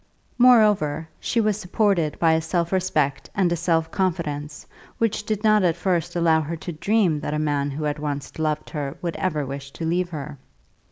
Moreover 0.39 1.07
she 1.19 1.39
was 1.39 1.59
supported 1.59 2.17
by 2.17 2.33
a 2.33 2.41
self 2.41 2.71
respect 2.71 3.29
and 3.35 3.51
a 3.51 3.55
self 3.55 3.91
confidence 3.91 4.65
which 4.97 5.23
did 5.27 5.43
not 5.43 5.61
at 5.61 5.75
first 5.75 6.15
allow 6.15 6.41
her 6.41 6.55
to 6.55 6.71
dream 6.71 7.19
that 7.19 7.35
a 7.35 7.37
man 7.37 7.69
who 7.69 7.83
had 7.83 7.99
once 7.99 8.39
loved 8.39 8.71
her 8.71 8.97
would 9.03 9.15
ever 9.17 9.45
wish 9.45 9.69
to 9.73 9.85
leave 9.85 10.09
her. 10.09 10.39